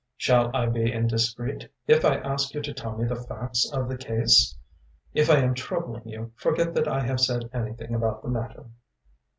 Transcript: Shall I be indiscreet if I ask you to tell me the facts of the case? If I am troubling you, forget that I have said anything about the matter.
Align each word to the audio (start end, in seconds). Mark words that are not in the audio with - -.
Shall 0.17 0.49
I 0.57 0.65
be 0.65 0.91
indiscreet 0.91 1.71
if 1.85 2.03
I 2.03 2.15
ask 2.15 2.55
you 2.55 2.61
to 2.63 2.73
tell 2.73 2.97
me 2.97 3.07
the 3.07 3.15
facts 3.15 3.71
of 3.71 3.87
the 3.87 3.99
case? 3.99 4.57
If 5.13 5.29
I 5.29 5.35
am 5.37 5.53
troubling 5.53 6.07
you, 6.09 6.31
forget 6.37 6.73
that 6.73 6.87
I 6.87 7.01
have 7.05 7.19
said 7.19 7.51
anything 7.53 7.93
about 7.93 8.23
the 8.23 8.29
matter. 8.29 8.65